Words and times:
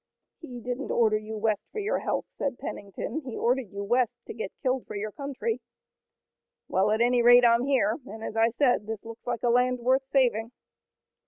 "He 0.39 0.59
didn't 0.59 0.89
order 0.89 1.19
you 1.19 1.37
west 1.37 1.61
for 1.71 1.77
your 1.77 1.99
health," 1.99 2.25
said 2.35 2.57
Pennington. 2.57 3.21
"He 3.23 3.37
ordered 3.37 3.71
you 3.71 3.83
west 3.83 4.19
to 4.25 4.33
get 4.33 4.51
killed 4.63 4.87
for 4.87 4.95
your 4.95 5.11
country." 5.11 5.61
"Well, 6.67 6.89
at 6.89 7.01
any 7.01 7.21
rate, 7.21 7.45
I'm 7.45 7.65
here, 7.65 7.99
and 8.07 8.23
as 8.23 8.35
I 8.35 8.49
said, 8.49 8.87
this 8.87 9.05
looks 9.05 9.27
like 9.27 9.43
a 9.43 9.49
land 9.49 9.77
worth 9.81 10.05
saving." 10.05 10.49